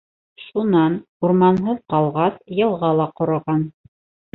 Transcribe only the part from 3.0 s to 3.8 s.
ла ҡороған.